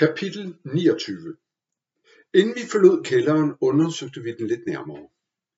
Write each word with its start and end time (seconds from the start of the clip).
Kapitel 0.00 0.54
29 0.64 1.36
Inden 2.34 2.54
vi 2.54 2.60
forlod 2.72 3.04
kælderen, 3.04 3.52
undersøgte 3.60 4.22
vi 4.22 4.32
den 4.38 4.46
lidt 4.46 4.66
nærmere. 4.66 5.08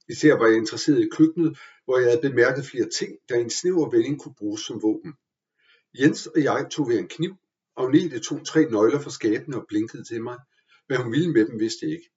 Især 0.08 0.34
var 0.34 0.46
jeg 0.46 0.56
interesseret 0.56 1.00
i 1.00 1.08
køkkenet, 1.08 1.58
hvor 1.84 1.98
jeg 1.98 2.08
havde 2.10 2.30
bemærket 2.30 2.66
flere 2.66 2.88
ting, 2.88 3.18
der 3.28 3.36
en 3.36 3.50
snæver 3.50 3.90
vending 3.90 4.20
kunne 4.20 4.34
bruges 4.34 4.60
som 4.60 4.82
våben. 4.82 5.14
Jens 6.00 6.26
og 6.26 6.42
jeg 6.42 6.66
tog 6.70 6.88
ved 6.88 6.98
en 6.98 7.08
kniv, 7.08 7.34
og 7.76 7.84
Agnete 7.84 8.20
tog 8.20 8.46
tre 8.46 8.70
nøgler 8.70 9.00
fra 9.00 9.10
skabene 9.10 9.56
og 9.56 9.64
blinkede 9.68 10.04
til 10.04 10.22
mig. 10.22 10.38
Hvad 10.86 10.96
hun 10.96 11.12
ville 11.12 11.32
med 11.32 11.46
dem, 11.46 11.60
vidste 11.60 11.86
jeg 11.86 11.92
ikke. 11.92 12.10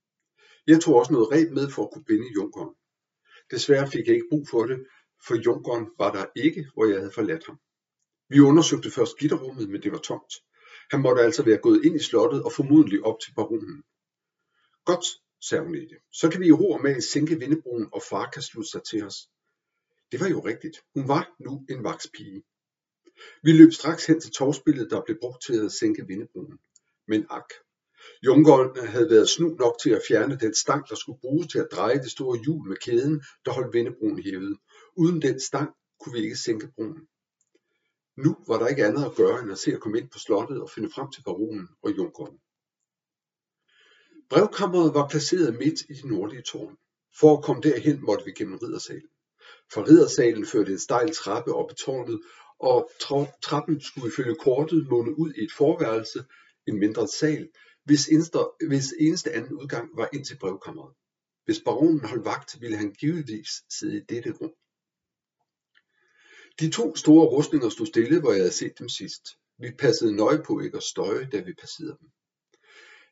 Jeg 0.68 0.82
tog 0.82 0.96
også 0.96 1.14
noget 1.14 1.32
reb 1.32 1.52
med 1.52 1.70
for 1.70 1.84
at 1.84 1.92
kunne 1.92 2.05
binde 2.05 2.28
junkeren. 2.36 2.76
Desværre 3.52 3.92
fik 3.92 4.07
jeg 4.07 4.16
ikke 4.16 4.30
brug 4.30 4.48
for 4.48 4.66
det, 4.66 4.86
for 5.28 5.36
junkeren 5.36 5.86
var 5.98 6.12
der 6.12 6.26
ikke, 6.36 6.68
hvor 6.73 6.86
jeg 6.86 6.98
havde 6.98 7.12
forladt 7.12 7.46
ham. 7.46 7.60
Vi 8.30 8.39
undersøgte 8.39 8.92
først 8.92 9.18
gitterrummet, 9.18 9.70
men 9.70 9.84
det 9.84 9.92
var 9.92 9.98
tomt. 9.98 10.34
Han 10.91 11.02
måtte 11.02 11.21
altså 11.21 11.43
være 11.43 11.57
gået 11.57 11.86
ind 11.86 11.95
i 11.95 12.04
slottet 12.04 12.43
og 12.43 12.52
formodentlig 12.52 13.03
op 13.03 13.20
til 13.20 13.34
baronen. 13.34 13.84
Godt, 14.85 15.05
sagde 15.41 15.63
Agnete. 15.63 15.95
Så 16.12 16.30
kan 16.30 16.41
vi 16.41 16.48
i 16.48 16.52
ro 16.52 16.71
og 16.71 16.81
mag 16.81 17.03
sænke 17.03 17.39
vindebroen, 17.39 17.88
og 17.93 18.02
far 18.09 18.30
kan 18.34 18.41
slutte 18.41 18.70
sig 18.71 18.84
til 18.84 19.03
os. 19.03 19.17
Det 20.12 20.20
var 20.20 20.29
jo 20.29 20.40
rigtigt. 20.40 20.77
Hun 20.93 21.07
var 21.07 21.35
nu 21.40 21.66
en 21.70 21.84
vakspige. 21.84 22.43
Vi 23.43 23.52
løb 23.52 23.71
straks 23.71 24.05
hen 24.05 24.21
til 24.21 24.31
torvspillet, 24.31 24.91
der 24.91 25.02
blev 25.05 25.17
brugt 25.21 25.43
til 25.45 25.66
at 25.66 25.71
sænke 25.71 26.07
vindebroen. 26.07 26.59
Men 27.07 27.26
ak. 27.29 27.49
Junkeren 28.26 28.88
havde 28.88 29.09
været 29.09 29.29
snu 29.29 29.55
nok 29.55 29.76
til 29.84 29.90
at 29.90 30.02
fjerne 30.07 30.38
den 30.40 30.54
stang, 30.54 30.90
der 30.90 30.95
skulle 30.95 31.20
bruges 31.20 31.48
til 31.48 31.59
at 31.59 31.67
dreje 31.71 31.98
det 31.98 32.12
store 32.12 32.40
hjul 32.43 32.67
med 32.67 32.77
kæden, 32.77 33.23
der 33.45 33.52
holdt 33.52 33.73
vindebroen 33.73 34.23
hævet. 34.23 34.57
Uden 34.98 35.21
den 35.21 35.40
stang 35.40 35.70
kunne 35.99 36.13
vi 36.13 36.23
ikke 36.23 36.35
sænke 36.35 36.67
broen. 36.76 37.07
Nu 38.18 38.38
var 38.48 38.60
der 38.60 38.68
ikke 38.68 38.86
andet 38.86 39.05
at 39.05 39.16
gøre 39.16 39.40
end 39.40 39.52
at 39.52 39.58
se 39.58 39.74
at 39.74 39.80
komme 39.80 39.98
ind 40.00 40.10
på 40.10 40.20
slottet 40.20 40.62
og 40.62 40.70
finde 40.70 40.90
frem 40.96 41.12
til 41.12 41.24
baronen 41.24 41.68
og 41.84 41.92
junkeren. 41.98 42.38
Brevkammeret 44.30 44.94
var 44.94 45.07
placeret 45.07 45.60
midt 45.60 45.82
i 45.90 45.94
det 45.94 46.05
nordlige 46.05 46.41
tårn. 46.41 46.77
For 47.20 47.38
at 47.38 47.44
komme 47.44 47.62
derhen 47.62 48.05
måtte 48.05 48.26
vi 48.26 48.32
gennem 48.32 48.57
riddersalen. 48.57 49.10
For 49.74 49.88
riddersalen 49.90 50.46
førte 50.46 50.72
en 50.72 50.80
stejl 50.80 51.13
trappe 51.13 51.54
op 51.54 51.72
i 51.72 51.76
tårnet, 51.76 52.22
og 52.60 52.90
trappen 53.44 53.82
skulle 53.82 54.07
ifølge 54.07 54.35
kortet 54.35 54.88
munde 54.90 55.20
ud 55.20 55.34
i 55.34 55.44
et 55.44 55.52
forværelse, 55.57 56.26
en 56.68 56.79
mindre 56.79 57.07
sal, 57.07 57.50
hvis 57.84 58.07
eneste, 58.07 58.40
hvis 58.68 58.94
eneste 59.00 59.32
anden 59.32 59.54
udgang 59.54 59.90
var 59.98 60.10
ind 60.13 60.26
til 60.26 60.38
brevkammeret. 60.38 60.94
Hvis 61.46 61.62
baronen 61.66 62.05
holdt 62.05 62.26
vagt, 62.26 62.62
ville 62.62 62.77
han 62.77 62.94
givetvis 62.94 63.50
sidde 63.70 63.98
i 63.98 64.06
dette 64.09 64.31
rum. 64.31 64.53
De 66.59 66.69
to 66.72 66.95
store 66.95 67.25
rustninger 67.28 67.69
stod 67.69 67.85
stille, 67.85 68.19
hvor 68.19 68.31
jeg 68.31 68.39
havde 68.39 68.51
set 68.51 68.79
dem 68.79 68.89
sidst. 68.89 69.23
Vi 69.59 69.72
passede 69.79 70.16
nøje 70.16 70.44
på 70.47 70.59
ikke 70.59 70.78
at 70.78 70.84
støje, 70.84 71.29
da 71.31 71.39
vi 71.39 71.53
passerede 71.53 71.97
dem. 72.00 72.09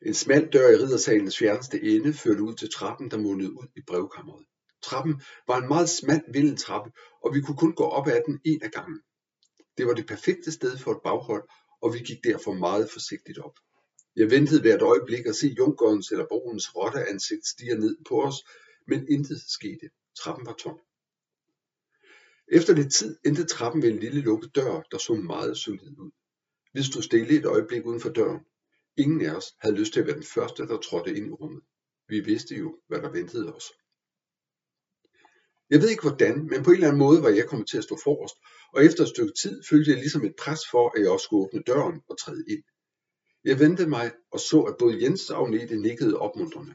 En 0.06 0.14
smal 0.14 0.48
dør 0.52 0.70
i 0.70 0.76
riddersalens 0.76 1.38
fjerneste 1.38 1.82
ende 1.82 2.12
førte 2.12 2.42
ud 2.42 2.54
til 2.54 2.70
trappen, 2.72 3.10
der 3.10 3.18
mundede 3.18 3.52
ud 3.52 3.66
i 3.76 3.80
brevkammeret. 3.86 4.44
Trappen 4.82 5.22
var 5.46 5.58
en 5.58 5.68
meget 5.68 5.88
smal 5.88 6.22
vindeltrappe, 6.32 6.90
og 7.24 7.34
vi 7.34 7.40
kunne 7.40 7.56
kun 7.56 7.74
gå 7.74 7.84
op 7.84 8.06
ad 8.06 8.22
den 8.26 8.40
en 8.44 8.62
af 8.62 8.70
gangen. 8.70 9.00
Det 9.78 9.86
var 9.86 9.94
det 9.94 10.06
perfekte 10.06 10.52
sted 10.52 10.78
for 10.78 10.90
et 10.92 11.02
baghold, 11.04 11.48
og 11.82 11.94
vi 11.94 11.98
gik 11.98 12.24
derfor 12.24 12.52
meget 12.52 12.90
forsigtigt 12.90 13.38
op. 13.38 13.56
Jeg 14.16 14.30
ventede 14.30 14.60
hvert 14.60 14.82
øjeblik 14.82 15.26
at 15.26 15.36
se 15.36 15.54
junkerens 15.58 16.10
eller 16.10 16.26
baronens 16.26 16.76
rotteansigt 16.76 17.46
stige 17.46 17.74
ned 17.74 17.96
på 18.08 18.22
os, 18.22 18.36
men 18.86 19.08
intet 19.08 19.40
skete. 19.48 19.90
Trappen 20.18 20.46
var 20.46 20.52
tom. 20.52 20.78
Efter 22.48 22.74
lidt 22.74 22.94
tid 22.94 23.16
endte 23.26 23.44
trappen 23.44 23.82
ved 23.82 23.90
en 23.90 23.98
lille 23.98 24.20
lukket 24.20 24.54
dør, 24.56 24.82
der 24.90 24.98
så 24.98 25.14
meget 25.14 25.56
solid 25.56 25.98
ud. 25.98 26.10
Vi 26.74 26.82
stod 26.82 27.02
stille 27.02 27.38
et 27.38 27.44
øjeblik 27.44 27.86
uden 27.86 28.00
for 28.00 28.08
døren. 28.08 28.40
Ingen 28.96 29.20
af 29.20 29.34
os 29.36 29.46
havde 29.58 29.76
lyst 29.76 29.92
til 29.92 30.00
at 30.00 30.06
være 30.06 30.16
den 30.16 30.30
første, 30.34 30.66
der 30.66 30.78
trådte 30.78 31.16
ind 31.16 31.26
i 31.26 31.30
rummet. 31.30 31.62
Vi 32.08 32.20
vidste 32.20 32.54
jo, 32.54 32.78
hvad 32.88 33.00
der 33.02 33.10
ventede 33.10 33.54
os. 33.54 33.64
Jeg 35.70 35.80
ved 35.82 35.88
ikke 35.88 36.02
hvordan, 36.02 36.46
men 36.50 36.62
på 36.62 36.70
en 36.70 36.74
eller 36.74 36.88
anden 36.88 36.98
måde 36.98 37.22
var 37.22 37.28
jeg 37.28 37.48
kommet 37.48 37.68
til 37.68 37.78
at 37.78 37.84
stå 37.84 37.98
forrest, 38.04 38.34
og 38.72 38.84
efter 38.84 39.02
et 39.02 39.08
stykke 39.08 39.32
tid 39.42 39.62
følte 39.70 39.90
jeg 39.90 39.98
ligesom 39.98 40.24
et 40.24 40.34
pres 40.38 40.60
for, 40.70 40.84
at 40.94 41.02
jeg 41.02 41.10
også 41.10 41.24
skulle 41.24 41.44
åbne 41.44 41.62
døren 41.62 42.02
og 42.08 42.18
træde 42.18 42.44
ind. 42.48 42.62
Jeg 43.44 43.60
vendte 43.60 43.86
mig 43.86 44.12
og 44.32 44.40
så, 44.40 44.60
at 44.60 44.76
både 44.78 45.02
Jens 45.02 45.30
og 45.30 45.38
Agnete 45.42 45.76
nikkede 45.76 46.18
opmuntrende. 46.18 46.74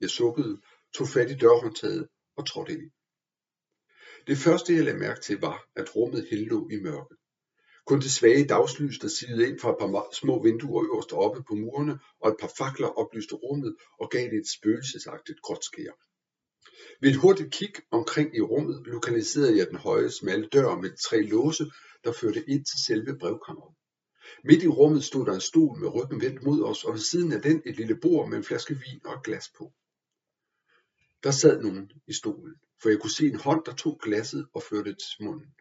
Jeg 0.00 0.10
sukkede, 0.10 0.60
tog 0.94 1.08
fat 1.08 1.30
i 1.30 1.34
dørhåndtaget 1.34 2.08
og 2.36 2.46
trådte 2.46 2.72
ind. 2.72 2.90
Det 4.26 4.38
første 4.38 4.74
jeg 4.74 4.84
lagde 4.84 4.98
mærke 4.98 5.20
til 5.20 5.40
var, 5.40 5.68
at 5.76 5.96
rummet 5.96 6.28
lå 6.30 6.68
i 6.68 6.80
mørke. 6.80 7.14
Kun 7.86 8.00
det 8.00 8.10
svage 8.10 8.46
dagslys, 8.46 8.98
der 8.98 9.08
sidede 9.08 9.48
ind 9.48 9.60
fra 9.60 9.70
et 9.70 9.76
par 9.80 10.14
små 10.14 10.42
vinduer 10.42 10.84
øverst 10.84 11.12
oppe 11.12 11.42
på 11.42 11.54
murene, 11.54 11.98
og 12.20 12.30
et 12.30 12.36
par 12.40 12.52
fakler 12.58 12.88
oplyste 12.88 13.34
rummet 13.34 13.76
og 14.00 14.10
gav 14.10 14.24
det 14.30 14.38
et 14.38 14.48
spøgelsesagtigt 14.48 15.42
gråt 15.42 15.64
skær. 15.64 15.92
Ved 17.00 17.10
et 17.10 17.16
hurtigt 17.16 17.52
kig 17.52 17.72
omkring 17.90 18.36
i 18.36 18.40
rummet 18.40 18.86
lokaliserede 18.86 19.58
jeg 19.58 19.68
den 19.68 19.76
høje, 19.76 20.10
smalle 20.10 20.48
dør 20.48 20.76
med 20.76 20.90
tre 20.96 21.22
låse, 21.22 21.70
der 22.04 22.12
førte 22.12 22.50
ind 22.50 22.64
til 22.64 22.84
selve 22.86 23.18
brevkammeret. 23.18 23.74
Midt 24.44 24.62
i 24.62 24.68
rummet 24.68 25.04
stod 25.04 25.26
der 25.26 25.34
en 25.34 25.40
stol 25.40 25.78
med 25.78 25.94
ryggen 25.94 26.20
vendt 26.20 26.42
mod 26.42 26.62
os, 26.62 26.84
og 26.84 26.92
ved 26.92 27.00
siden 27.00 27.32
af 27.32 27.42
den 27.42 27.62
et 27.66 27.76
lille 27.76 27.96
bord 27.96 28.28
med 28.28 28.36
en 28.36 28.44
flaske 28.44 28.74
vin 28.74 29.00
og 29.04 29.14
et 29.14 29.24
glas 29.24 29.48
på. 29.58 29.72
Der 31.22 31.30
sad 31.30 31.62
nogen 31.62 31.92
i 32.06 32.12
stolen, 32.12 32.54
for 32.82 32.88
jeg 32.88 32.98
kunne 33.00 33.10
se 33.10 33.26
en 33.26 33.36
hånd, 33.36 33.64
der 33.64 33.74
tog 33.74 34.00
glasset 34.02 34.48
og 34.54 34.62
førte 34.62 34.90
det 34.90 34.98
til 34.98 35.24
munden. 35.24 35.54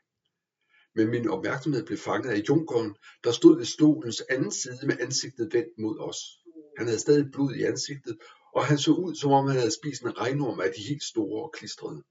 Men 0.95 1.07
min 1.07 1.29
opmærksomhed 1.29 1.85
blev 1.85 1.97
fanget 1.97 2.29
af 2.29 2.43
junkeren, 2.49 2.95
der 3.23 3.31
stod 3.31 3.57
ved 3.57 3.65
stolens 3.65 4.21
anden 4.29 4.51
side 4.51 4.87
med 4.87 4.97
ansigtet 4.99 5.53
vendt 5.53 5.77
mod 5.77 5.99
os. 5.99 6.17
Han 6.77 6.87
havde 6.87 6.99
stadig 6.99 7.31
blod 7.31 7.53
i 7.53 7.63
ansigtet, 7.63 8.17
og 8.55 8.65
han 8.65 8.77
så 8.77 8.91
ud, 8.91 9.15
som 9.15 9.31
om 9.31 9.47
han 9.47 9.57
havde 9.57 9.77
spist 9.81 10.01
en 10.01 10.17
regnorm 10.17 10.59
af 10.59 10.73
de 10.77 10.81
helt 10.81 11.03
store 11.03 11.43
og 11.43 11.53
klistrede. 11.57 12.03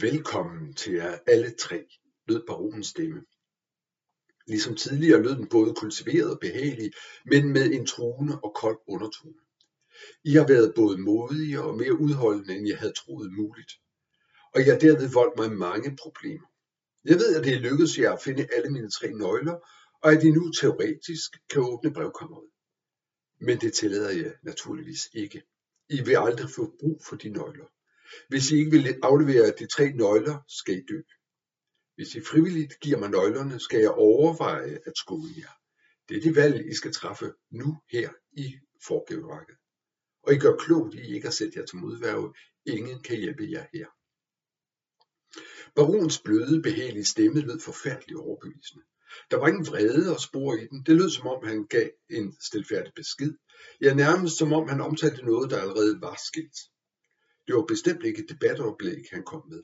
Velkommen 0.00 0.74
til 0.74 0.92
jer 0.92 1.18
alle 1.26 1.50
tre, 1.50 1.86
lød 2.28 2.46
baronens 2.46 2.86
stemme. 2.86 3.22
Ligesom 4.46 4.76
tidligere 4.76 5.22
lød 5.22 5.36
den 5.36 5.48
både 5.48 5.74
kultiveret 5.74 6.30
og 6.30 6.40
behagelig, 6.40 6.92
men 7.26 7.52
med 7.52 7.72
en 7.72 7.86
truende 7.86 8.40
og 8.40 8.54
kold 8.54 8.78
undertone. 8.86 9.47
I 10.24 10.32
har 10.32 10.46
været 10.46 10.74
både 10.74 10.98
modige 10.98 11.62
og 11.62 11.76
mere 11.76 12.00
udholdende, 12.00 12.56
end 12.56 12.68
jeg 12.68 12.78
havde 12.78 12.92
troet 12.92 13.32
muligt. 13.32 13.72
Og 14.54 14.66
jeg 14.66 14.72
har 14.74 14.80
derved 14.80 15.08
voldt 15.12 15.38
mig 15.38 15.52
mange 15.52 15.96
problemer. 15.96 16.46
Jeg 17.04 17.16
ved, 17.16 17.36
at 17.36 17.44
det 17.44 17.54
er 17.54 17.60
lykkedes 17.60 17.98
jer 17.98 18.12
at 18.12 18.22
finde 18.22 18.48
alle 18.56 18.70
mine 18.70 18.90
tre 18.90 19.12
nøgler, 19.12 19.56
og 20.02 20.12
at 20.12 20.24
I 20.24 20.30
nu 20.30 20.52
teoretisk 20.52 21.30
kan 21.50 21.62
åbne 21.62 21.92
brevkammeret. 21.92 22.48
Men 23.40 23.60
det 23.60 23.72
tillader 23.72 24.10
jeg 24.10 24.34
naturligvis 24.42 25.08
ikke. 25.12 25.42
I 25.88 26.02
vil 26.02 26.16
aldrig 26.16 26.50
få 26.50 26.74
brug 26.80 27.02
for 27.08 27.16
de 27.16 27.28
nøgler. 27.28 27.66
Hvis 28.28 28.50
I 28.50 28.56
ikke 28.56 28.70
vil 28.70 28.98
aflevere 29.02 29.52
de 29.58 29.66
tre 29.66 29.92
nøgler, 29.92 30.38
skal 30.48 30.74
I 30.74 30.82
dø. 30.90 31.00
Hvis 31.94 32.14
I 32.14 32.20
frivilligt 32.20 32.80
giver 32.80 32.98
mig 32.98 33.10
nøglerne, 33.10 33.60
skal 33.60 33.80
jeg 33.80 33.90
overveje 33.90 34.78
at 34.86 34.92
skåne 34.96 35.34
jer. 35.36 35.52
Det 36.08 36.16
er 36.16 36.20
det 36.20 36.36
valg, 36.36 36.70
I 36.70 36.74
skal 36.74 36.92
træffe 36.92 37.32
nu 37.50 37.78
her 37.90 38.10
i 38.32 38.54
forgævværket. 38.86 39.56
Og 40.28 40.34
I 40.34 40.38
gør 40.38 40.56
klogt 40.56 40.94
i 40.94 41.14
ikke 41.14 41.28
at 41.28 41.34
sætte 41.34 41.58
jer 41.58 41.66
til 41.66 41.76
modværge. 41.76 42.34
Ingen 42.66 43.02
kan 43.02 43.16
hjælpe 43.16 43.50
jer 43.50 43.66
her. 43.72 43.86
Barons 45.76 46.18
bløde, 46.24 46.62
behagelige 46.62 47.04
stemme 47.04 47.40
lød 47.40 47.60
forfærdeligt 47.60 48.18
overbevisende. 48.18 48.84
Der 49.30 49.36
var 49.36 49.48
ingen 49.48 49.66
vrede 49.66 50.14
og 50.14 50.20
spor 50.20 50.54
i 50.54 50.66
den. 50.66 50.82
Det 50.86 50.96
lød 50.96 51.10
som 51.10 51.26
om 51.26 51.46
han 51.46 51.66
gav 51.66 51.90
en 52.10 52.36
stilfærdig 52.40 52.92
besked. 52.94 53.32
Ja, 53.80 53.94
nærmest 53.94 54.36
som 54.36 54.52
om 54.52 54.68
han 54.68 54.80
omtalte 54.80 55.24
noget, 55.24 55.50
der 55.50 55.60
allerede 55.60 56.00
var 56.00 56.18
sket. 56.28 56.56
Det 57.46 57.54
var 57.54 57.64
bestemt 57.64 58.04
ikke 58.04 58.22
et 58.22 58.30
debatoplæg, 58.30 59.02
han 59.12 59.24
kom 59.24 59.42
med. 59.48 59.62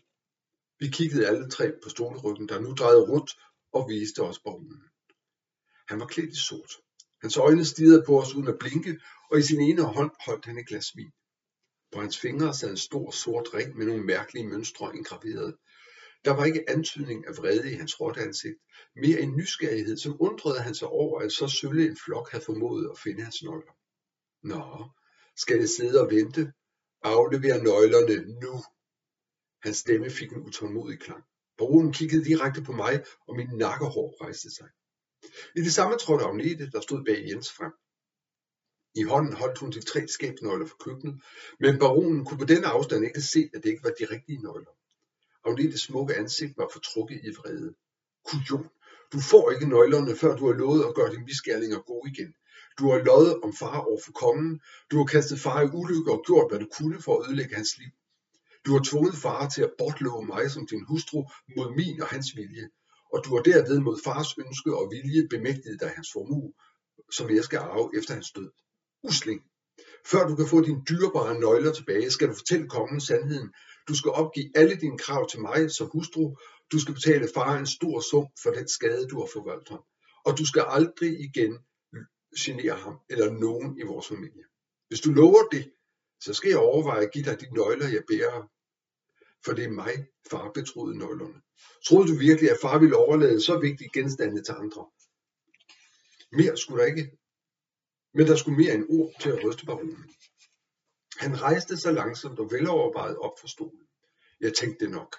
Vi 0.79 0.89
kiggede 0.89 1.27
alle 1.27 1.51
tre 1.51 1.73
på 1.83 1.89
stoleryggen, 1.89 2.49
der 2.49 2.61
nu 2.61 2.73
drejede 2.73 3.09
rundt 3.11 3.31
og 3.73 3.89
viste 3.89 4.21
os 4.23 4.39
baronen. 4.39 4.83
Han 5.89 6.01
var 6.01 6.07
klædt 6.07 6.31
i 6.31 6.41
sort. 6.49 6.73
Hans 7.23 7.37
øjne 7.37 7.65
stirrede 7.65 8.05
på 8.07 8.21
os 8.21 8.35
uden 8.35 8.49
at 8.49 8.59
blinke, 8.59 9.01
og 9.35 9.41
i 9.41 9.43
sin 9.43 9.61
ene 9.61 9.83
hånd 9.83 10.11
holdt 10.27 10.45
han 10.45 10.59
et 10.59 10.67
glas 10.67 10.97
vin. 10.97 11.13
På 11.93 12.01
hans 12.01 12.19
fingre 12.21 12.55
sad 12.55 12.71
en 12.71 12.77
stor 12.77 13.11
sort 13.11 13.55
ring 13.55 13.77
med 13.77 13.87
nogle 13.87 14.05
mærkelige 14.05 14.49
mønstre 14.49 14.97
indgraveret. 14.97 15.57
Der 16.25 16.31
var 16.31 16.45
ikke 16.45 16.71
antydning 16.71 17.27
af 17.27 17.37
vrede 17.39 17.73
i 17.73 17.75
hans 17.75 18.01
råt 18.01 18.17
ansigt, 18.17 18.59
mere 18.97 19.21
en 19.21 19.37
nysgerrighed, 19.37 19.97
som 19.97 20.17
undrede 20.21 20.61
han 20.61 20.75
sig 20.75 20.89
over, 20.89 21.21
at 21.21 21.33
så 21.33 21.49
sølle 21.49 21.89
en 21.89 21.97
flok 22.05 22.31
havde 22.31 22.45
formået 22.45 22.91
at 22.91 22.99
finde 22.99 23.23
hans 23.23 23.43
nøgler. 23.43 23.73
Nå, 24.43 24.91
skal 25.37 25.61
det 25.61 25.71
sidde 25.71 26.01
og 26.01 26.11
vente? 26.11 26.53
Aflever 27.03 27.63
nøglerne 27.63 28.41
nu. 28.41 28.65
Hans 29.63 29.77
stemme 29.77 30.11
fik 30.11 30.33
en 30.33 30.43
utålmodig 30.43 31.01
klang. 31.01 31.25
Baronen 31.59 31.93
kiggede 31.93 32.25
direkte 32.25 32.63
på 32.63 32.73
mig, 32.73 33.05
og 33.29 33.37
min 33.37 33.49
nakkehår 33.53 34.25
rejste 34.25 34.51
sig. 34.51 34.69
I 35.57 35.61
det 35.61 35.75
samme 35.75 35.97
trådte 35.97 36.25
Agnete, 36.25 36.71
der 36.71 36.81
stod 36.81 37.05
bag 37.05 37.29
Jens 37.29 37.53
frem. 37.53 37.73
I 38.95 39.03
hånden 39.03 39.33
holdt 39.33 39.59
hun 39.59 39.71
de 39.71 39.81
tre 39.81 40.09
skabsnøgler 40.09 40.67
for 40.67 40.77
køkkenet, 40.77 41.21
men 41.61 41.79
baronen 41.79 42.25
kunne 42.25 42.39
på 42.39 42.45
denne 42.45 42.67
afstand 42.67 43.05
ikke 43.05 43.21
se, 43.21 43.51
at 43.55 43.63
det 43.63 43.71
ikke 43.71 43.85
var 43.85 43.95
de 44.01 44.05
rigtige 44.15 44.43
nøgler. 44.43 44.75
Agnetes 45.45 45.81
smukke 45.81 46.15
ansigt 46.15 46.59
var 46.59 46.69
fortrukket 46.73 47.21
i 47.25 47.31
vrede. 47.31 47.75
Kujon, 48.25 48.69
Du 49.13 49.21
får 49.21 49.51
ikke 49.51 49.69
nøglerne, 49.69 50.17
før 50.17 50.37
du 50.37 50.47
har 50.47 50.53
lovet 50.53 50.85
at 50.85 50.95
gøre 50.95 51.11
dine 51.13 51.25
misgerninger 51.25 51.79
gode 51.79 52.11
igen. 52.11 52.35
Du 52.79 52.91
har 52.91 52.99
løjet 52.99 53.41
om 53.41 53.53
far 53.57 53.79
over 53.81 54.01
for 54.05 54.13
kongen. 54.13 54.61
Du 54.91 54.97
har 54.97 55.05
kastet 55.05 55.41
far 55.41 55.61
i 55.63 55.69
ulykke 55.81 56.13
og 56.13 56.25
gjort, 56.27 56.51
hvad 56.51 56.61
du 56.61 56.69
kunne 56.79 57.03
for 57.03 57.13
at 57.21 57.27
ødelægge 57.27 57.55
hans 57.55 57.79
liv. 57.79 57.93
Du 58.67 58.73
har 58.73 58.83
tvunget 58.85 59.15
far 59.15 59.49
til 59.49 59.63
at 59.63 59.75
bortlove 59.79 60.25
mig 60.27 60.51
som 60.51 60.67
din 60.67 60.85
hustru 60.89 61.19
mod 61.57 61.77
min 61.77 62.03
og 62.03 62.09
hans 62.09 62.37
vilje. 62.37 62.69
Og 63.13 63.25
du 63.25 63.29
har 63.35 63.43
derved 63.43 63.81
mod 63.81 63.99
fars 64.05 64.39
ønske 64.39 64.77
og 64.77 64.91
vilje 64.95 65.29
bemægtiget 65.29 65.81
dig 65.81 65.91
hans 65.97 66.09
formue, 66.13 66.53
som 67.11 67.31
jeg 67.31 67.45
skal 67.45 67.59
arve 67.59 67.91
efter 67.99 68.15
hans 68.15 68.31
død. 68.33 68.51
Usling. 69.05 69.43
Før 70.07 70.29
du 70.29 70.37
kan 70.37 70.47
få 70.47 70.61
dine 70.61 70.83
dyrebare 70.89 71.41
nøgler 71.41 71.73
tilbage, 71.73 72.11
skal 72.11 72.29
du 72.29 72.35
fortælle 72.35 72.69
kongen 72.69 73.01
sandheden. 73.01 73.55
Du 73.89 73.97
skal 73.97 74.11
opgive 74.11 74.51
alle 74.55 74.75
dine 74.75 74.99
krav 74.99 75.29
til 75.29 75.41
mig 75.41 75.71
som 75.71 75.91
hustru. 75.93 76.37
Du 76.73 76.79
skal 76.79 76.95
betale 76.95 77.29
far 77.35 77.59
en 77.59 77.67
stor 77.67 78.01
sum 78.01 78.27
for 78.43 78.51
den 78.51 78.69
skade, 78.69 79.07
du 79.07 79.21
har 79.21 79.29
forvoldt 79.33 79.69
ham. 79.69 79.83
Og 80.25 80.39
du 80.39 80.47
skal 80.47 80.65
aldrig 80.69 81.21
igen 81.21 81.59
genere 82.45 82.77
ham 82.77 82.97
eller 83.11 83.33
nogen 83.33 83.79
i 83.79 83.83
vores 83.83 84.09
familie. 84.09 84.45
Hvis 84.89 85.01
du 85.01 85.11
lover 85.11 85.49
det, 85.53 85.73
så 86.21 86.35
skal 86.35 86.49
jeg 86.49 86.59
overveje 86.59 87.05
at 87.07 87.13
give 87.13 87.25
dig 87.25 87.41
de 87.41 87.55
nøgler, 87.55 87.89
jeg 87.89 88.03
bærer. 88.09 88.51
For 89.45 89.53
det 89.53 89.65
er 89.65 89.71
mig, 89.71 90.07
far 90.31 90.51
betroede 90.55 90.99
nøglerne. 90.99 91.41
Troede 91.87 92.09
du 92.09 92.15
virkelig, 92.19 92.51
at 92.51 92.59
far 92.63 92.79
ville 92.79 92.97
overlade 92.97 93.41
så 93.41 93.59
vigtige 93.59 93.91
genstande 93.95 94.43
til 94.43 94.53
andre? 94.53 94.87
Mere 96.33 96.57
skulle 96.57 96.83
der 96.83 96.87
ikke, 96.87 97.11
men 98.15 98.27
der 98.27 98.37
skulle 98.37 98.59
mere 98.59 98.75
end 98.75 98.87
ord 98.89 99.13
til 99.21 99.31
at 99.31 99.45
ryste 99.45 99.67
baronen. 99.67 100.11
Han 101.19 101.43
rejste 101.43 101.77
sig 101.77 101.95
langsomt 101.95 102.39
og 102.39 102.51
velovervejet 102.51 103.17
op 103.17 103.33
fra 103.41 103.49
stolen. 103.49 103.87
Jeg 104.41 104.55
tænkte 104.55 104.89
nok. 104.89 105.17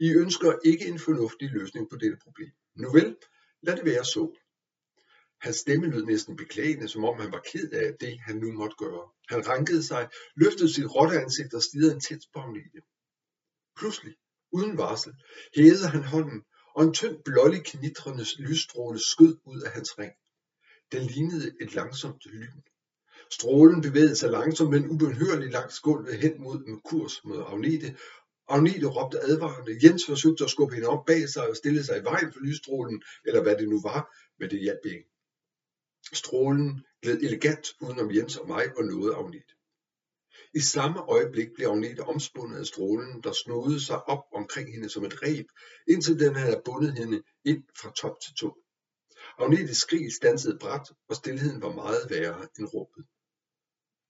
I 0.00 0.08
ønsker 0.10 0.58
ikke 0.64 0.86
en 0.86 0.98
fornuftig 0.98 1.50
løsning 1.50 1.90
på 1.90 1.96
dette 1.96 2.16
problem. 2.24 2.52
Nu 2.74 2.92
vel, 2.92 3.16
lad 3.62 3.76
det 3.76 3.84
være 3.84 4.04
så. 4.04 4.36
Hans 5.40 5.56
stemme 5.56 5.86
lød 5.86 6.04
næsten 6.04 6.36
beklagende, 6.36 6.88
som 6.88 7.04
om 7.04 7.20
han 7.20 7.32
var 7.32 7.42
ked 7.52 7.70
af 7.72 7.94
det, 8.00 8.20
han 8.20 8.36
nu 8.36 8.52
måtte 8.52 8.76
gøre. 8.78 9.10
Han 9.28 9.48
rankede 9.48 9.82
sig, 9.82 10.08
løftede 10.36 10.74
sit 10.74 10.94
rotteansigt 10.96 11.54
og 11.54 11.62
stirrede 11.62 11.94
intens 11.94 12.26
på 12.32 12.38
Agnete. 12.40 12.80
Pludselig, 13.76 14.14
uden 14.52 14.78
varsel, 14.78 15.12
hævede 15.56 15.88
han 15.88 16.04
hånden, 16.04 16.42
og 16.74 16.84
en 16.84 16.94
tynd 16.94 17.16
blålig 17.24 17.64
knitrende 17.64 18.24
lysstråle 18.38 18.98
skød 18.98 19.38
ud 19.44 19.60
af 19.60 19.70
hans 19.70 19.98
ring. 19.98 20.12
Den 20.92 21.02
lignede 21.02 21.52
et 21.60 21.74
langsomt 21.74 22.26
lyn. 22.26 22.62
Strålen 23.30 23.82
bevægede 23.82 24.16
sig 24.16 24.30
langsomt, 24.30 24.70
men 24.70 24.90
ubehørligt 24.90 25.52
langs 25.52 25.80
gulvet 25.80 26.18
hen 26.18 26.42
mod 26.42 26.58
med 26.58 26.80
kurs 26.84 27.24
mod 27.24 27.44
Agnete. 27.46 27.96
Agnete 28.48 28.86
råbte 28.86 29.20
advarende. 29.20 29.78
Jens 29.82 30.06
forsøgte 30.06 30.44
at 30.44 30.50
skubbe 30.50 30.74
hende 30.74 30.88
op 30.88 31.06
bag 31.06 31.28
sig 31.28 31.48
og 31.48 31.56
stille 31.56 31.84
sig 31.84 31.98
i 31.98 32.04
vejen 32.04 32.32
for 32.32 32.40
lysstrålen, 32.40 33.02
eller 33.24 33.42
hvad 33.42 33.56
det 33.56 33.68
nu 33.68 33.80
var, 33.82 34.16
men 34.38 34.50
det 34.50 34.60
hjalp 34.60 34.84
ikke. 34.84 35.04
Strålen 36.12 36.84
gled 37.02 37.22
elegant 37.22 37.66
udenom 37.80 38.14
Jens 38.14 38.36
og 38.36 38.48
mig 38.48 38.64
og 38.76 38.84
nåede 38.84 39.14
Agnete. 39.14 39.54
I 40.54 40.60
samme 40.60 41.00
øjeblik 41.00 41.48
blev 41.54 41.68
Agnete 41.68 42.00
omspundet 42.00 42.58
af 42.58 42.66
strålen, 42.66 43.22
der 43.22 43.32
snodede 43.32 43.80
sig 43.84 44.08
op 44.08 44.24
omkring 44.32 44.72
hende 44.72 44.88
som 44.88 45.04
et 45.04 45.22
reb, 45.22 45.46
indtil 45.88 46.20
den 46.20 46.34
havde 46.34 46.62
bundet 46.64 46.98
hende 46.98 47.22
ind 47.44 47.62
fra 47.80 47.92
top 47.92 48.20
til 48.20 48.34
to. 48.34 48.54
Agnetes 49.38 49.76
skrig 49.76 50.12
stansede 50.12 50.58
bræt, 50.58 50.92
og 51.08 51.16
stillheden 51.16 51.62
var 51.62 51.72
meget 51.72 52.10
værre 52.10 52.48
end 52.58 52.66
råbet. 52.74 53.04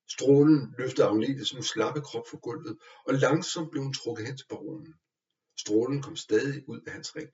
Strålen 0.09 0.75
løftede 0.79 1.07
Agnetes 1.07 1.55
nu 1.55 1.63
slappe 1.63 2.01
krop 2.01 2.29
fra 2.31 2.39
gulvet, 2.39 2.79
og 3.07 3.15
langsomt 3.15 3.71
blev 3.71 3.83
hun 3.83 3.93
trukket 3.93 4.27
hen 4.27 4.37
til 4.37 4.47
baronen. 4.49 4.95
Strålen 5.59 6.03
kom 6.03 6.17
stadig 6.17 6.69
ud 6.69 6.81
af 6.87 6.93
hans 6.93 7.17
ring. 7.17 7.31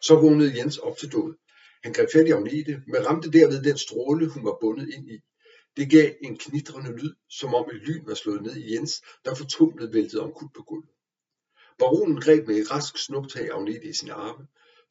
Så 0.00 0.14
vågnede 0.14 0.56
Jens 0.58 0.78
op 0.78 0.96
til 0.96 1.12
død. 1.12 1.36
Han 1.84 1.92
greb 1.92 2.08
fat 2.12 2.28
i 2.28 2.30
Agnete, 2.30 2.82
men 2.86 3.06
ramte 3.06 3.30
derved 3.30 3.62
den 3.62 3.78
stråle, 3.78 4.28
hun 4.28 4.44
var 4.44 4.58
bundet 4.60 4.88
ind 4.88 5.10
i. 5.10 5.18
Det 5.76 5.90
gav 5.90 6.14
en 6.22 6.38
knitrende 6.38 6.92
lyd, 6.96 7.14
som 7.28 7.54
om 7.54 7.70
et 7.70 7.82
lyn 7.82 8.06
var 8.06 8.14
slået 8.14 8.42
ned 8.42 8.56
i 8.56 8.74
Jens, 8.74 9.02
der 9.24 9.34
fortumlet 9.34 9.92
væltede 9.92 10.22
omkuld 10.22 10.50
på 10.54 10.62
gulvet. 10.62 10.90
Baronen 11.78 12.20
greb 12.20 12.46
med 12.46 12.56
et 12.56 12.70
rask 12.70 12.98
snuptag 12.98 13.50
Agnete 13.50 13.88
i 13.88 13.92
sin 13.92 14.10
arme. 14.10 14.46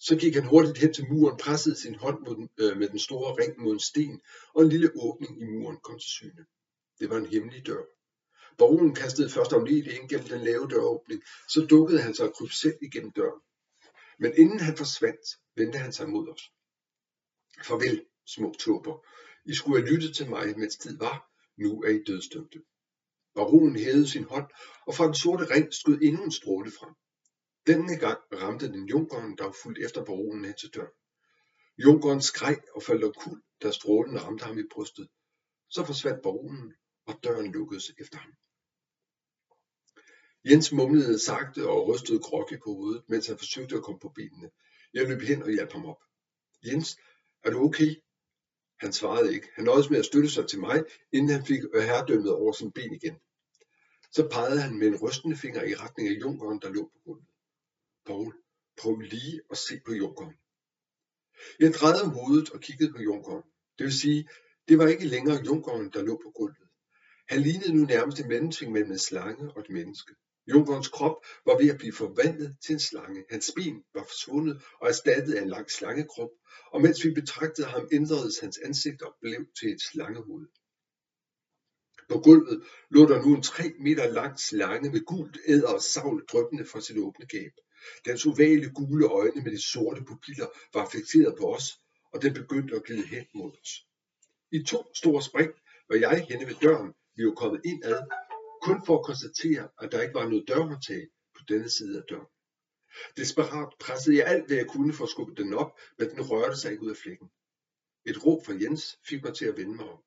Så 0.08 0.18
gik 0.18 0.36
han 0.36 0.46
hurtigt 0.46 0.78
hen 0.78 0.94
til 0.94 1.06
muren, 1.10 1.38
pressede 1.38 1.82
sin 1.82 1.96
hånd 1.96 2.20
mod 2.26 2.36
den, 2.36 2.50
øh, 2.58 2.78
med 2.78 2.90
den 2.90 3.00
store 3.00 3.36
ring 3.42 3.60
mod 3.60 3.74
en 3.74 3.80
sten, 3.80 4.22
og 4.54 4.64
en 4.64 4.70
lille 4.70 4.92
åbning 4.96 5.42
i 5.42 5.46
muren 5.46 5.78
kom 5.84 6.00
til 6.00 6.10
syne. 6.10 6.46
Det 7.00 7.10
var 7.10 7.18
en 7.18 7.26
hemmelig 7.26 7.66
dør. 7.66 7.84
Baronen 8.58 8.96
kastede 8.96 9.30
først 9.30 9.54
Agnete 9.54 9.96
ind 9.96 10.10
gennem 10.10 10.28
den 10.28 10.44
lave 10.44 10.68
døråbning, 10.70 11.24
så 11.50 11.66
dukkede 11.70 12.02
han 12.02 12.16
sig 12.16 12.28
og 12.28 12.34
kryb 12.34 12.52
selv 12.52 12.78
igennem 12.82 13.12
døren. 13.12 13.42
Men 14.20 14.32
inden 14.38 14.60
han 14.60 14.78
forsvandt, 14.78 15.26
vendte 15.56 15.78
han 15.78 15.94
sig 15.94 16.10
mod 16.10 16.28
os. 16.30 16.44
Farvel, 17.68 18.06
små 18.26 18.54
tåber. 18.60 19.06
I 19.46 19.54
skulle 19.56 19.82
have 19.82 19.94
lyttet 19.94 20.16
til 20.16 20.30
mig, 20.30 20.60
mens 20.60 20.78
tid 20.78 20.98
var. 20.98 21.32
Nu 21.58 21.82
er 21.82 21.90
I 21.90 22.04
dødstømte. 22.04 22.62
Baronen 23.36 23.76
hævede 23.76 24.08
sin 24.08 24.24
hånd, 24.24 24.48
og 24.88 24.96
fra 24.96 25.06
den 25.06 25.16
sorte 25.16 25.46
ring 25.46 25.74
skød 25.74 26.00
endnu 26.02 26.24
en 26.24 26.32
stråle 26.32 26.72
frem. 26.72 26.94
Denne 27.68 27.98
gang 27.98 28.20
ramte 28.34 28.68
den 28.68 28.86
junkeren, 28.88 29.38
der 29.38 29.44
var 29.44 29.56
fuldt 29.64 29.86
efter 29.86 30.06
baronen 30.06 30.46
hen 30.46 30.54
til 30.54 30.70
døren. 30.70 30.94
Junkeren 31.78 32.22
skreg 32.22 32.62
og 32.76 32.84
faldt 32.84 33.04
omkuld, 33.04 33.44
da 33.64 33.72
strålen 33.72 34.24
ramte 34.24 34.46
ham 34.46 34.58
i 34.58 34.64
brystet. 34.72 35.08
Så 35.70 35.86
forsvandt 35.86 36.22
baronen, 36.24 36.74
og 37.06 37.20
døren 37.24 37.52
lukkedes 37.52 37.92
efter 38.00 38.18
ham. 38.18 38.34
Jens 40.46 40.72
mumlede 40.72 41.20
sagte 41.20 41.70
og 41.70 41.88
rystede 41.88 42.20
Grokke 42.20 42.58
på 42.58 42.74
hovedet, 42.74 43.04
mens 43.08 43.28
han 43.28 43.38
forsøgte 43.38 43.76
at 43.76 43.84
komme 43.84 44.00
på 44.00 44.10
benene. 44.10 44.50
Jeg 44.94 45.08
løb 45.08 45.22
hen 45.22 45.44
og 45.44 45.52
hjalp 45.52 45.72
ham 45.72 45.86
op. 45.86 46.04
Jens, 46.66 46.98
er 47.44 47.50
du 47.50 47.60
okay? 47.60 47.96
Han 48.80 48.94
svarede 48.94 49.34
ikke. 49.34 49.48
Han 49.56 49.66
nøjedes 49.66 49.90
med 49.90 50.00
at 50.00 50.06
støtte 50.06 50.30
sig 50.30 50.48
til 50.48 50.60
mig, 50.60 50.84
inden 51.12 51.30
han 51.30 51.46
fik 51.46 51.62
herredømmet 51.74 52.32
over 52.32 52.52
sin 52.52 52.72
ben 52.72 52.94
igen. 52.94 53.20
Så 54.12 54.28
pegede 54.32 54.62
han 54.62 54.80
med 54.80 54.88
en 54.88 54.98
rystende 54.98 55.38
finger 55.38 55.64
i 55.64 55.76
retning 55.76 56.10
af 56.10 56.20
junkeren, 56.22 56.60
der 56.62 56.70
lå 56.70 56.84
på 56.94 57.00
gulvet. 57.06 57.28
Paul, 58.06 58.34
prøv 58.78 59.00
lige 59.00 59.42
at 59.52 59.58
se 59.58 59.80
på 59.86 59.94
junkeren. 59.94 60.36
Jeg 61.60 61.74
drejede 61.74 62.10
hovedet 62.10 62.50
og 62.50 62.60
kiggede 62.60 62.94
på 62.94 63.02
junkeren. 63.02 63.44
Det 63.78 63.84
vil 63.84 63.94
sige, 63.94 64.30
det 64.68 64.78
var 64.78 64.88
ikke 64.88 65.06
længere 65.06 65.44
junkeren, 65.46 65.90
der 65.94 66.02
lå 66.02 66.22
på 66.24 66.32
gulvet. 66.36 66.68
Han 67.28 67.42
lignede 67.42 67.74
nu 67.74 67.86
nærmest 67.86 68.20
en 68.20 68.28
mellemting 68.28 68.72
mellem 68.72 68.92
en 68.92 69.00
slange 69.00 69.52
og 69.52 69.60
et 69.62 69.70
menneske. 69.70 70.16
Junkerens 70.48 70.88
krop 70.88 71.16
var 71.46 71.58
ved 71.58 71.70
at 71.70 71.78
blive 71.78 71.94
forvandlet 71.94 72.58
til 72.62 72.74
en 72.74 72.80
slange. 72.80 73.26
Hans 73.30 73.52
ben 73.56 73.84
var 73.94 74.04
forsvundet 74.04 74.62
og 74.82 74.88
erstattet 74.88 75.34
af 75.34 75.42
en 75.42 75.50
lang 75.50 75.72
slangekrop, 75.72 76.30
og 76.72 76.82
mens 76.82 77.06
vi 77.06 77.14
betragtede 77.14 77.68
ham, 77.68 77.88
ændredes 77.92 78.40
hans 78.40 78.58
ansigt 78.58 79.02
og 79.02 79.16
blev 79.22 79.46
til 79.60 79.72
et 79.72 79.82
slangehoved. 79.82 80.48
På 82.10 82.20
gulvet 82.20 82.64
lå 82.90 83.06
der 83.06 83.22
nu 83.22 83.36
en 83.36 83.44
3 83.44 83.64
meter 83.80 84.08
lang 84.08 84.40
slange 84.40 84.92
med 84.92 85.06
gult 85.06 85.38
æder 85.48 85.74
og 85.74 85.82
savl 85.82 86.26
drøbende 86.32 86.66
fra 86.66 86.82
sit 86.82 86.98
åbne 86.98 87.26
gab. 87.26 87.52
Dens 88.06 88.26
ovale 88.26 88.70
gule 88.70 89.06
øjne 89.06 89.42
med 89.44 89.52
de 89.52 89.62
sorte 89.62 90.04
pupiller 90.04 90.48
var 90.74 90.90
fixeret 90.90 91.36
på 91.40 91.56
os, 91.56 91.80
og 92.14 92.22
den 92.22 92.34
begyndte 92.34 92.76
at 92.76 92.84
glide 92.84 93.08
hen 93.08 93.26
mod 93.34 93.52
os. 93.62 93.88
I 94.52 94.64
to 94.64 94.94
store 94.94 95.22
spring 95.22 95.52
var 95.90 95.96
jeg 95.96 96.26
henne 96.30 96.48
ved 96.48 96.56
døren. 96.62 96.94
Vi 97.16 97.26
var 97.26 97.32
kommet 97.32 97.62
ind 97.66 97.84
ad, 97.86 98.00
kun 98.62 98.86
for 98.86 99.00
at 99.00 99.06
konstatere, 99.06 99.70
at 99.82 99.92
der 99.92 100.02
ikke 100.02 100.14
var 100.14 100.30
noget 100.30 100.48
dørhåndtag 100.48 101.08
på 101.36 101.42
denne 101.50 101.70
side 101.70 101.98
af 101.98 102.04
døren. 102.10 102.28
Desperat 103.18 103.74
pressede 103.80 104.18
jeg 104.18 104.26
alt, 104.28 104.48
hvad 104.48 104.58
jeg 104.58 104.68
kunne 104.68 104.94
for 104.94 105.04
at 105.04 105.10
skubbe 105.10 105.44
den 105.44 105.54
op, 105.54 105.80
men 105.98 106.10
den 106.10 106.22
rørte 106.22 106.58
sig 106.58 106.72
ikke 106.72 106.84
ud 106.84 106.90
af 106.90 106.98
flækken. 106.98 107.28
Et 108.06 108.26
råb 108.26 108.46
fra 108.46 108.54
Jens 108.62 109.00
fik 109.10 109.24
mig 109.24 109.34
til 109.36 109.46
at 109.46 109.58
vende 109.58 109.76
mig 109.76 109.90
om. 109.90 110.00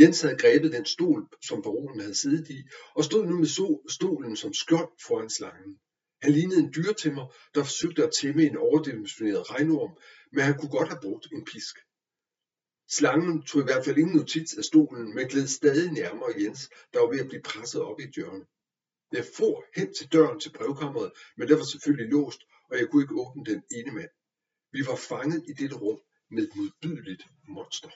Jens 0.00 0.20
havde 0.20 0.36
grebet 0.36 0.72
den 0.72 0.86
stol, 0.86 1.28
som 1.42 1.62
baronen 1.62 2.00
havde 2.00 2.14
siddet 2.14 2.50
i, 2.50 2.62
og 2.94 3.04
stod 3.04 3.26
nu 3.26 3.38
med 3.38 3.46
stolen 3.88 4.36
som 4.36 4.52
skjold 4.52 4.92
foran 5.06 5.30
slangen. 5.30 5.78
Han 6.24 6.32
lignede 6.32 6.60
en 6.60 6.72
dyretimmer, 6.76 7.26
der 7.54 7.62
forsøgte 7.64 8.04
at 8.04 8.14
tæmme 8.20 8.42
en 8.42 8.56
overdimensioneret 8.56 9.50
regnorm, 9.50 9.92
men 10.32 10.44
han 10.44 10.58
kunne 10.58 10.74
godt 10.78 10.88
have 10.88 11.04
brugt 11.06 11.26
en 11.32 11.44
pisk. 11.44 11.74
Slangen 12.96 13.42
tog 13.42 13.60
i 13.60 13.64
hvert 13.64 13.84
fald 13.84 13.98
ingen 13.98 14.16
notits 14.16 14.54
af 14.58 14.64
stolen, 14.64 15.14
men 15.14 15.28
gled 15.28 15.46
stadig 15.46 15.92
nærmere 15.92 16.32
Jens, 16.40 16.70
der 16.92 16.98
var 17.00 17.10
ved 17.12 17.20
at 17.20 17.28
blive 17.28 17.42
presset 17.42 17.80
op 17.80 18.00
i 18.00 18.06
hjørne. 18.16 18.44
Jeg 19.12 19.24
for 19.36 19.64
hen 19.76 19.94
til 19.94 20.06
døren 20.12 20.40
til 20.40 20.52
brevkammeret, 20.56 21.12
men 21.36 21.48
den 21.48 21.56
var 21.58 21.64
selvfølgelig 21.64 22.08
låst, 22.14 22.40
og 22.70 22.78
jeg 22.78 22.88
kunne 22.88 23.04
ikke 23.04 23.20
åbne 23.24 23.44
den 23.44 23.62
ene 23.78 23.92
mand. 23.98 24.12
Vi 24.72 24.80
var 24.88 24.96
fanget 24.96 25.44
i 25.50 25.52
dette 25.60 25.76
rum 25.76 26.00
med 26.30 26.42
et 26.42 26.56
modbydeligt 26.56 27.24
monster. 27.48 27.90